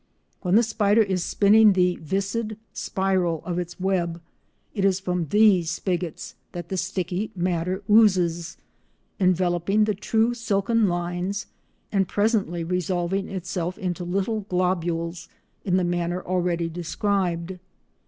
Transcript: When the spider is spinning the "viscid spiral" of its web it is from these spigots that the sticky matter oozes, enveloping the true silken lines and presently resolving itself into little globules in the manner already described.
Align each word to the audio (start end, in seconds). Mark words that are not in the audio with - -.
When 0.41 0.55
the 0.55 0.63
spider 0.63 1.03
is 1.03 1.23
spinning 1.23 1.73
the 1.73 1.97
"viscid 2.01 2.57
spiral" 2.73 3.43
of 3.45 3.59
its 3.59 3.79
web 3.79 4.19
it 4.73 4.83
is 4.83 4.99
from 4.99 5.25
these 5.27 5.69
spigots 5.69 6.33
that 6.53 6.69
the 6.69 6.75
sticky 6.77 7.29
matter 7.35 7.83
oozes, 7.87 8.57
enveloping 9.19 9.83
the 9.83 9.93
true 9.93 10.33
silken 10.33 10.87
lines 10.87 11.45
and 11.91 12.07
presently 12.07 12.63
resolving 12.63 13.29
itself 13.29 13.77
into 13.77 14.03
little 14.03 14.39
globules 14.49 15.29
in 15.63 15.77
the 15.77 15.83
manner 15.83 16.23
already 16.23 16.67
described. 16.67 17.59